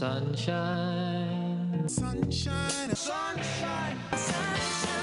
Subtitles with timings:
[0.00, 1.86] Sunshine.
[1.86, 2.96] Sunshine.
[2.96, 4.99] Sunshine.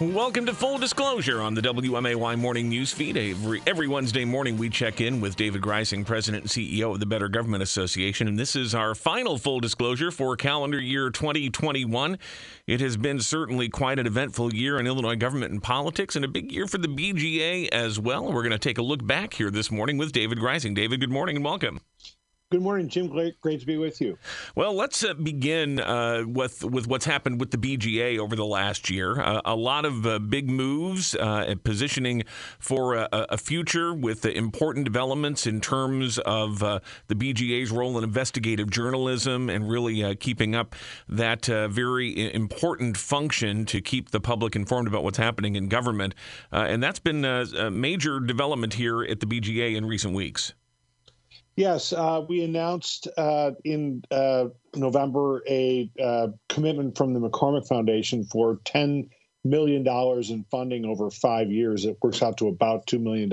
[0.00, 3.16] Welcome to Full Disclosure on the WMAY Morning News Feed.
[3.16, 7.06] Every, every Wednesday morning, we check in with David Greising, President and CEO of the
[7.06, 8.26] Better Government Association.
[8.26, 12.18] And this is our final full disclosure for calendar year 2021.
[12.66, 16.28] It has been certainly quite an eventful year in Illinois government and politics, and a
[16.28, 18.24] big year for the BGA as well.
[18.32, 20.74] We're going to take a look back here this morning with David Greising.
[20.74, 21.80] David, good morning and welcome.
[22.54, 23.08] Good morning, Jim.
[23.08, 24.16] Great, great to be with you.
[24.54, 28.90] Well, let's uh, begin uh, with with what's happened with the BGA over the last
[28.90, 29.20] year.
[29.20, 32.22] Uh, a lot of uh, big moves, uh, positioning
[32.60, 36.78] for a, a, future with important developments in terms of uh,
[37.08, 40.76] the BGA's role in investigative journalism and really keeping up
[41.08, 46.14] that very important function to keep the public informed about what's happening in government.
[46.52, 50.54] and that's been a major development here at the BGA in recent weeks.
[51.56, 58.24] Yes, uh, we announced uh, in uh, November a uh, commitment from the McCormick Foundation
[58.24, 59.08] for $10
[59.44, 61.84] million in funding over five years.
[61.84, 63.30] It works out to about $2 million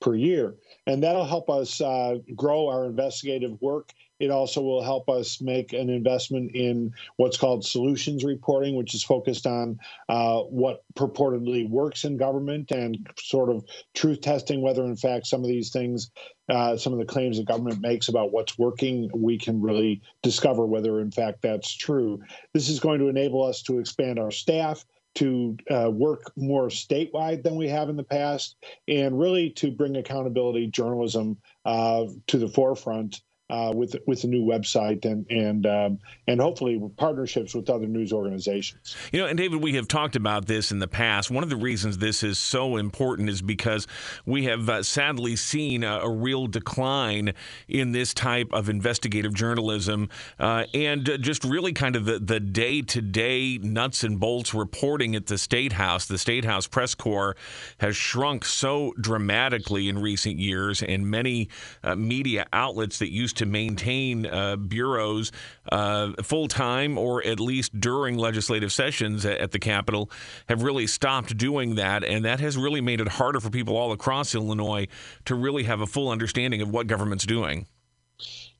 [0.00, 0.54] per year.
[0.86, 5.72] And that'll help us uh, grow our investigative work it also will help us make
[5.72, 12.04] an investment in what's called solutions reporting, which is focused on uh, what purportedly works
[12.04, 16.12] in government and sort of truth testing whether, in fact, some of these things,
[16.48, 20.64] uh, some of the claims the government makes about what's working, we can really discover
[20.64, 22.22] whether, in fact, that's true.
[22.54, 27.42] This is going to enable us to expand our staff to uh, work more statewide
[27.42, 28.56] than we have in the past,
[28.88, 33.20] and really to bring accountability journalism uh, to the forefront
[33.52, 38.10] uh, with with a new website and and um, and hopefully partnerships with other news
[38.10, 38.96] organizations.
[39.12, 41.30] You know, and David, we have talked about this in the past.
[41.30, 43.86] One of the reasons this is so important is because
[44.24, 47.34] we have uh, sadly seen a, a, real decline
[47.68, 50.08] in this type of investigative journalism
[50.38, 55.26] uh, and just really kind of the day to day nuts and bolts reporting at
[55.26, 56.06] the state house.
[56.06, 57.36] The state house press corps
[57.80, 61.48] has shrunk so dramatically in recent years, and many
[61.82, 65.32] uh, media outlets that used to to maintain uh, bureaus
[65.72, 70.10] uh, full time or at least during legislative sessions at the Capitol
[70.48, 72.04] have really stopped doing that.
[72.04, 74.86] And that has really made it harder for people all across Illinois
[75.24, 77.66] to really have a full understanding of what government's doing.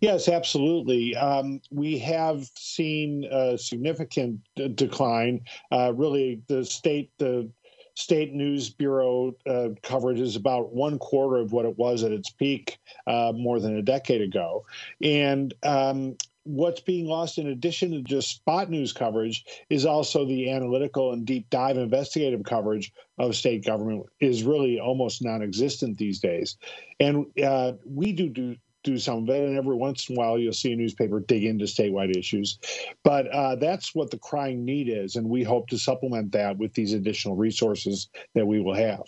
[0.00, 1.14] Yes, absolutely.
[1.14, 4.40] Um, we have seen a significant
[4.74, 5.42] decline.
[5.70, 7.48] Uh, really, the state, the
[7.94, 12.30] state news bureau uh, coverage is about one quarter of what it was at its
[12.30, 14.64] peak uh, more than a decade ago.
[15.02, 20.50] And um, what's being lost in addition to just spot news coverage is also the
[20.50, 26.56] analytical and deep dive investigative coverage of state government is really almost non-existent these days
[26.98, 30.38] and uh, we do do do some of it, and every once in a while
[30.38, 32.58] you'll see a newspaper dig into statewide issues.
[33.04, 36.74] But uh, that's what the crying need is, and we hope to supplement that with
[36.74, 39.02] these additional resources that we will have.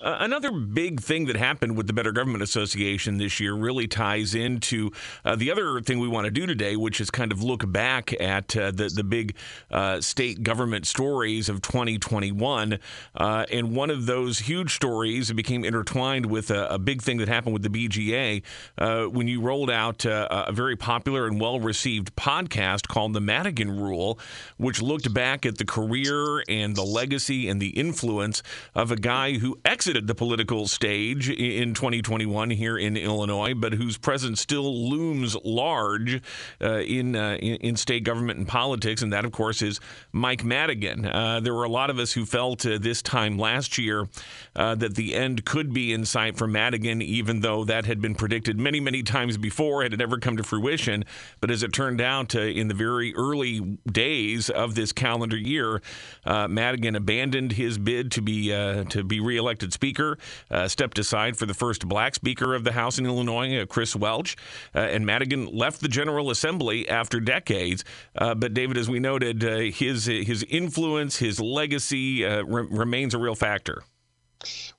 [0.00, 4.34] Uh, another big thing that happened with the Better Government Association this year really ties
[4.34, 4.90] into
[5.24, 8.12] uh, the other thing we want to do today, which is kind of look back
[8.20, 9.34] at uh, the the big
[9.70, 12.78] uh, state government stories of 2021.
[13.14, 17.28] Uh, and one of those huge stories became intertwined with a, a, big thing that
[17.28, 18.42] happened with the BGA
[18.78, 23.78] uh, when you rolled out a very popular and well received podcast called The Madigan
[23.80, 24.18] Rule,
[24.56, 28.42] which looked back at the career and the legacy and the influence
[28.74, 33.98] of a guy who exited the political stage in 2021 here in Illinois, but whose
[33.98, 36.22] presence still looms large
[36.62, 39.78] uh, in, uh, in, state government and politics, and that, of course, is
[40.10, 41.04] Mike Madigan.
[41.04, 44.08] Uh, there were a lot of us who felt uh, this time last year
[44.56, 48.14] uh, that the end could be in sight for Madigan, even though that had been
[48.14, 49.84] predicted many, many times before.
[49.84, 51.04] It had never come to fruition.
[51.40, 55.82] But as it turned out, uh, in the very early days of this calendar year,
[56.26, 60.18] Madigan abandoned his bid to be to be reelected elected Speaker,
[60.50, 63.96] uh, stepped aside for the first black Speaker of the House in Illinois, uh, Chris
[63.96, 64.36] Welch.
[64.74, 67.82] Uh, and Madigan left the General Assembly after decades.
[68.14, 69.42] But, David, as we noted,
[69.74, 73.82] his, his influence, his legacy re- remains a real factor.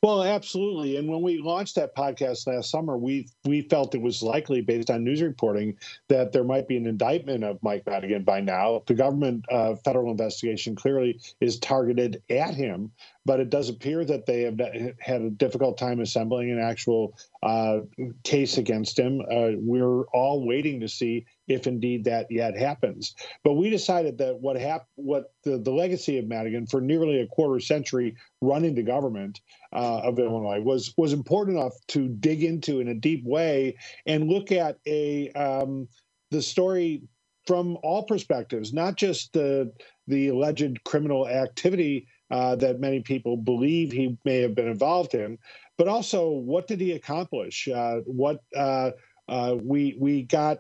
[0.01, 0.95] Well, absolutely.
[0.95, 4.89] And when we launched that podcast last summer, we we felt it was likely, based
[4.89, 5.77] on news reporting,
[6.07, 8.83] that there might be an indictment of Mike Madigan by now.
[8.88, 12.92] The government uh, federal investigation clearly is targeted at him.
[13.25, 14.60] But it does appear that they have
[15.00, 17.80] had a difficult time assembling an actual uh,
[18.24, 19.21] case against him.
[19.21, 23.16] Uh, we're all waiting to see if indeed that yet happens.
[23.44, 27.27] But we decided that what hap- what the, the legacy of Madigan for nearly a
[27.27, 29.42] quarter century running the government
[29.74, 34.30] uh, of Illinois was was important enough to dig into in a deep way and
[34.30, 35.88] look at a um,
[36.31, 37.04] the story
[37.45, 39.72] from all perspectives, not just the
[40.07, 45.38] the alleged criminal activity uh, that many people believe he may have been involved in,
[45.78, 47.68] but also what did he accomplish?
[47.68, 48.92] Uh, what uh,
[49.28, 50.58] uh we we got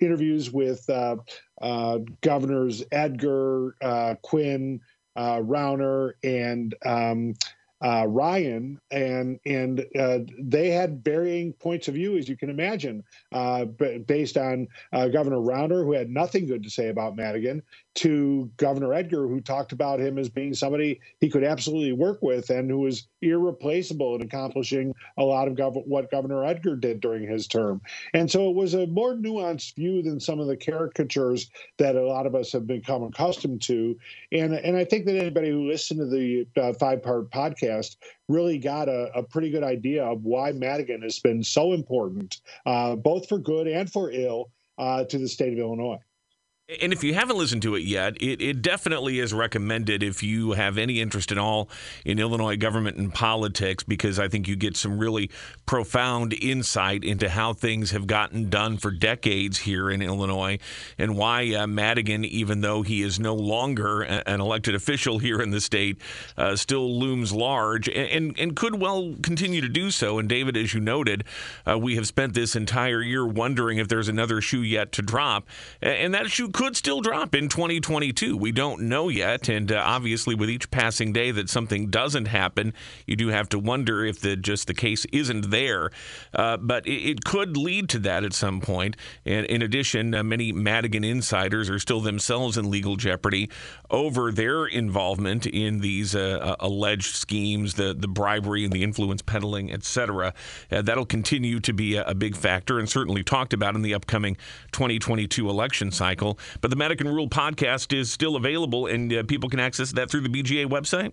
[0.00, 0.88] interviews with
[2.20, 4.80] governors Edgar Quinn,
[5.16, 7.34] Rauner, and um,
[7.84, 13.04] uh, Ryan, and and uh, they had varying points of view, as you can imagine,
[13.32, 17.62] uh, based on uh, Governor Rauner, who had nothing good to say about Madigan,
[17.96, 22.48] to Governor Edgar, who talked about him as being somebody he could absolutely work with
[22.48, 27.28] and who was irreplaceable in accomplishing a lot of gov- what Governor Edgar did during
[27.28, 27.80] his term.
[28.14, 32.06] And so it was a more nuanced view than some of the caricatures that a
[32.06, 33.96] lot of us have become accustomed to.
[34.32, 37.30] And and I think that anybody who listened to the uh, five part
[37.74, 37.96] podcast
[38.28, 42.96] really got a, a, pretty good idea of why Madigan has been so important, uh,
[42.96, 45.98] both for good and for ill, uh, to the state of Illinois.
[46.66, 50.52] And if you haven't listened to it yet, it, it definitely is recommended if you
[50.52, 51.68] have any interest at all
[52.06, 55.30] in Illinois government and politics, because I think you get some really
[55.66, 60.58] profound insight into how things have gotten done for decades here in Illinois
[60.96, 65.50] and why uh, Madigan, even though he is no longer an elected official here in
[65.50, 65.98] the state,
[66.38, 70.18] uh, still looms large and, and, and, could well continue to do so.
[70.18, 71.24] And David, as you noted,
[71.68, 75.46] uh, we have spent this entire year wondering if there's another shoe yet to drop.
[75.82, 78.36] And that shoe could still drop in 2022.
[78.36, 82.72] We don't know yet, and uh, obviously, with each passing day that something doesn't happen,
[83.06, 85.90] you do have to wonder if the just the case isn't there.
[86.32, 88.96] Uh, but it, it, could lead to that at some point.
[89.26, 93.50] And in addition, uh, many Madigan insiders are still themselves in legal jeopardy
[93.90, 99.22] over their involvement in these uh, uh, alleged schemes, the the bribery and the influence
[99.22, 100.32] peddling, etc.
[100.70, 103.92] Uh, that'll continue to be a, a big factor, and certainly talked about in the
[103.92, 104.36] upcoming
[104.70, 106.38] 2022 election cycle.
[106.60, 110.22] But the Madigan Rule podcast is still available, and uh, people can access that through
[110.22, 111.12] the BGA website.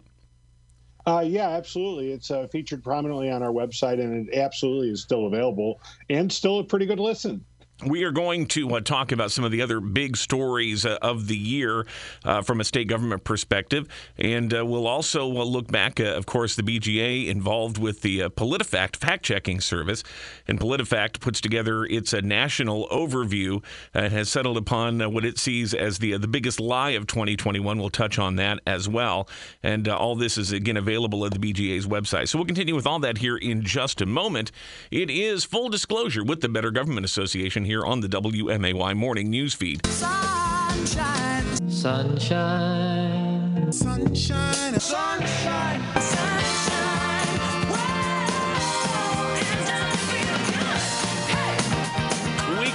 [1.06, 2.12] Uh, yeah, absolutely.
[2.12, 6.60] It's uh, featured prominently on our website, and it absolutely is still available and still
[6.60, 7.44] a pretty good listen.
[7.86, 11.28] We are going to uh, talk about some of the other big stories uh, of
[11.28, 11.88] the year
[12.24, 13.88] uh, from a state government perspective.
[14.20, 18.30] And uh, we'll also uh, look back, uh, of course, the BGA involved with the
[18.30, 20.04] PolitiFact fact checking service.
[20.48, 23.64] And PolitiFact puts together its national overview
[23.96, 27.80] and has settled upon what it sees as the, the biggest lie of 2021.
[27.80, 29.28] We'll touch on that as well.
[29.64, 32.28] And all this is, again, available at the BGA's website.
[32.28, 34.52] So we'll continue with all that here in just a moment.
[34.92, 39.54] It is full disclosure with the Better Government Association here on the WMAY morning news
[39.54, 39.86] feed.
[39.88, 41.70] Sunshine.
[41.70, 43.72] Sunshine.
[43.72, 44.78] Sunshine.
[44.78, 46.01] Sunshine.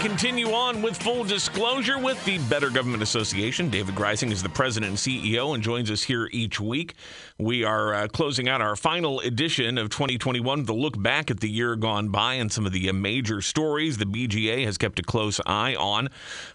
[0.08, 3.68] Continue on with full disclosure with the Better Government Association.
[3.68, 6.94] David Greising is the president and CEO and joins us here each week.
[7.38, 11.40] We are uh, closing out our final edition of 2021 with a look back at
[11.40, 15.00] the year gone by and some of the uh, major stories the BGA has kept
[15.00, 16.08] a close eye on.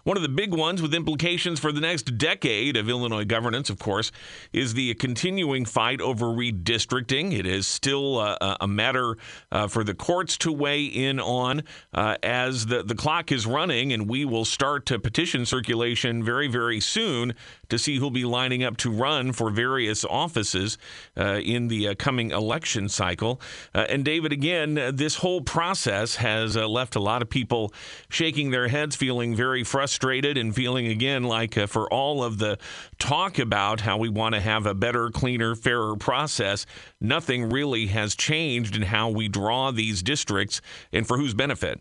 [0.04, 3.78] One of the big ones with implications for the next decade of Illinois governance, of
[3.78, 4.12] course,
[4.54, 7.38] is the continuing fight over redistricting.
[7.38, 9.18] It is still uh, a matter
[9.50, 13.46] uh, for the courts to weigh in on uh, as the, the clock is is
[13.46, 17.34] running, and we will start to petition circulation very, very soon
[17.68, 20.78] to see who'll be lining up to run for various offices
[21.16, 23.40] uh, in the uh, coming election cycle.
[23.74, 27.72] Uh, and David, again, this whole process has uh, left a lot of people
[28.08, 32.58] shaking their heads, feeling very frustrated, and feeling again like uh, for all of the
[32.98, 36.64] talk about how we want to have a better, cleaner, fairer process,
[37.00, 40.60] nothing really has changed in how we draw these districts
[40.92, 41.80] and for whose benefit.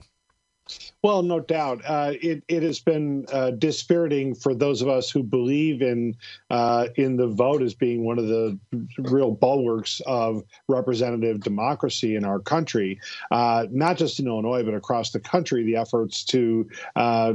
[1.04, 1.82] Well, no doubt.
[1.86, 6.16] Uh, it it has been uh, dispiriting for those of us who believe in
[6.50, 8.60] uh, in the vote as being one of the
[9.00, 13.00] real bulwarks of representative democracy in our country,
[13.32, 15.64] uh, not just in Illinois but across the country.
[15.64, 17.34] The efforts to uh,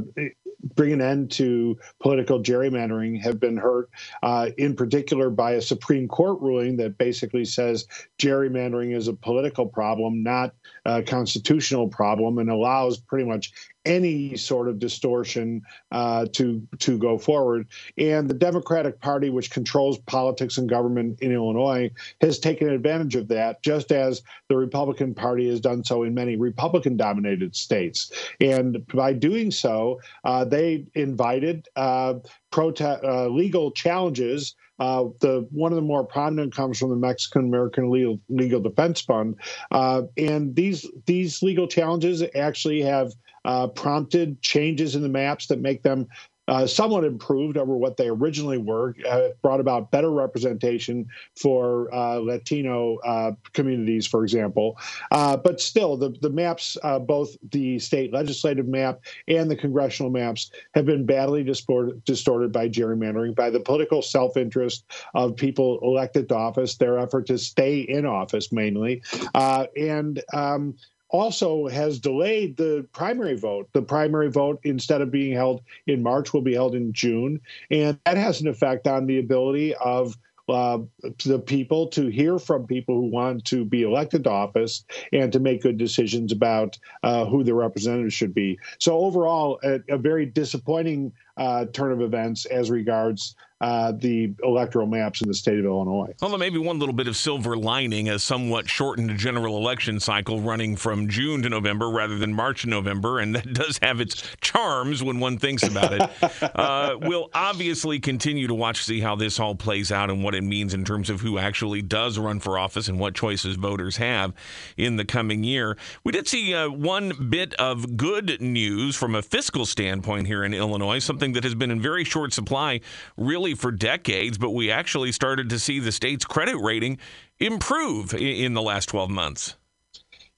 [0.62, 3.90] bring an end to political gerrymandering have been hurt,
[4.22, 7.86] uh, in particular by a Supreme Court ruling that basically says
[8.18, 13.52] gerrymandering is a political problem, not a constitutional problem, and allows pretty much
[13.84, 17.68] any sort of distortion uh, to to go forward.
[17.96, 23.28] And the Democratic Party, which controls politics and government in Illinois, has taken advantage of
[23.28, 28.10] that, just as the Republican Party has done so in many Republican-dominated states.
[28.40, 32.14] And by doing so, uh, they invited uh,
[32.56, 34.54] uh, legal challenges.
[34.78, 39.00] Uh, the one of the more prominent comes from the Mexican American Legal, Legal Defense
[39.00, 39.36] Fund,
[39.70, 43.12] uh, and these these legal challenges actually have
[43.46, 46.06] uh, prompted changes in the maps that make them
[46.48, 52.16] uh, somewhat improved over what they originally were, uh, brought about better representation for uh,
[52.16, 54.78] Latino uh, communities, for example.
[55.10, 60.10] Uh, but still, the, the maps, uh, both the state legislative map and the congressional
[60.10, 64.84] maps, have been badly distorted, distorted by gerrymandering, by the political self interest
[65.14, 69.02] of people elected to office, their effort to stay in office mainly.
[69.34, 70.74] and um,
[71.08, 73.68] also has delayed the primary vote.
[73.72, 77.40] The primary vote, instead of being held in March, will be held in June.
[77.70, 80.16] And that has an effect on the ability of
[80.48, 80.78] uh,
[81.24, 85.40] the people to hear from people who want to be elected to office and to
[85.40, 88.58] make good decisions about uh, who the representatives should be.
[88.78, 94.86] So, overall, a, a very disappointing uh, turn of events as regards uh, the electoral
[94.86, 96.12] maps in the state of Illinois.
[96.20, 100.76] Although maybe one little bit of silver lining, a somewhat shortened general election cycle running
[100.76, 105.02] from June to November rather than March to November, and that does have its charms
[105.02, 106.52] when one thinks about it.
[106.54, 110.34] uh, we'll obviously continue to watch, to see how this all plays out and what
[110.34, 113.96] it means in terms of who actually does run for office and what choices voters
[113.96, 114.34] have
[114.76, 115.78] in the coming year.
[116.04, 120.52] We did see uh, one bit of good news from a fiscal standpoint here in
[120.52, 122.80] Illinois, something that has been in very short supply,
[123.16, 126.98] really for decades, but we actually started to see the state's credit rating
[127.38, 129.56] improve in the last 12 months.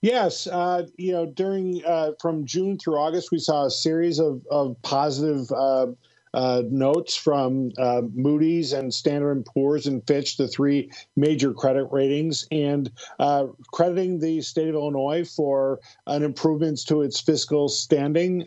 [0.00, 4.46] Yes, uh, you know, during uh, from June through August, we saw a series of
[4.48, 5.88] of positive uh,
[6.34, 11.86] uh notes from uh, Moody's and Standard and Poor's and Fitch, the three major credit
[11.90, 18.44] ratings, and uh, crediting the state of Illinois for an improvements to its fiscal standing.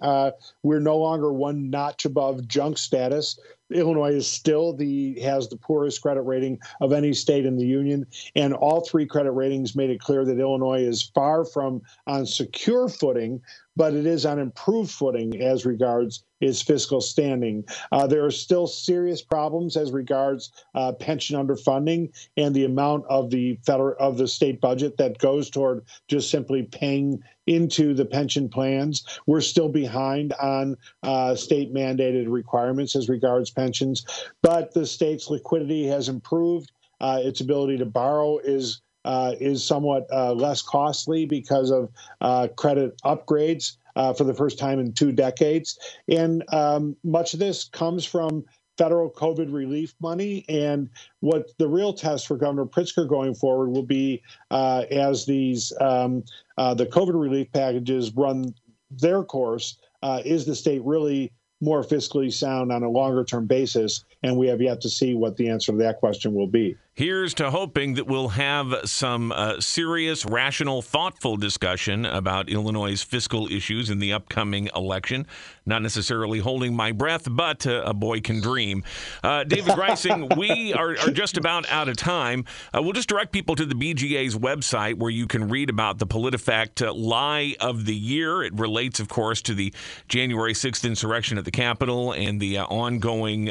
[0.64, 3.38] we're no longer one notch above junk status.
[3.74, 8.06] Illinois is still the has the poorest credit rating of any state in the union,
[8.36, 12.90] and all three credit ratings made it clear that Illinois is far from on secure
[12.90, 13.42] footing,
[13.76, 17.64] but it is on improved footing as regards its fiscal standing.
[17.92, 23.30] Uh, there are still serious problems as regards uh, pension underfunding and the amount of
[23.30, 27.22] the federal of the state budget that goes toward just simply paying
[27.54, 29.04] into the pension plans.
[29.28, 34.06] We're still behind on uh, state mandated requirements as regards pensions,
[34.42, 36.72] but the state's liquidity has improved.
[37.00, 41.90] Uh, its ability to borrow is uh, is somewhat uh, less costly because of
[42.22, 45.80] uh, credit upgrades uh, for the first time in two decades.
[46.08, 48.46] And um, much of this comes from
[48.78, 50.46] federal COVID relief money.
[50.50, 55.74] And what the real test for Governor Pritzker going forward will be uh, as these
[55.80, 56.24] um,
[56.58, 58.54] uh, the COVID relief packages run
[58.90, 59.78] their course.
[60.26, 64.04] is the state really more fiscally sound on a longer term basis?
[64.24, 66.78] And we have yet to see what the answer to that question will be.
[66.94, 73.50] Here's to hoping that we'll have some uh, serious, rational, thoughtful discussion about Illinois' fiscal
[73.50, 75.26] issues in the upcoming election.
[75.66, 78.84] Not necessarily holding my breath, but uh, a boy can dream.
[79.24, 82.44] Uh, David Greising, we are, are, just about out of time.
[82.74, 86.08] Uh, we'll just direct people to the BGA's website where you can read about the
[86.08, 88.44] PolitiFact uh, lie of the year.
[88.44, 89.74] It relates, of course, to the
[90.10, 93.50] January 6th insurrection at the Capitol and the uh, ongoing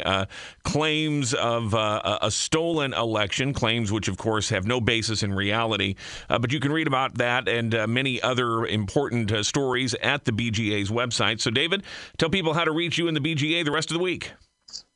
[0.63, 5.95] claims of a stolen election claims which, of course, have no basis in reality.
[6.29, 10.25] Uh, but you can read about that and uh, many other important uh, stories at
[10.25, 11.41] the BGA's website.
[11.41, 11.83] So, David,
[12.19, 14.33] tell people how to reach you in the BGA the rest of the week.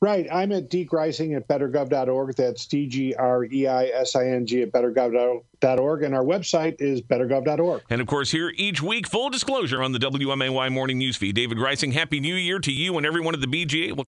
[0.01, 0.27] Right.
[0.31, 2.35] I'm at dgreising at bettergov.org.
[2.35, 6.03] That's D G R E I S I N G at bettergov.org.
[6.03, 7.81] And our website is bettergov.org.
[7.89, 11.33] And of course, here each week, full disclosure on the WMAY morning newsfeed.
[11.33, 13.95] David Greising, Happy New Year to you and everyone at the BGA.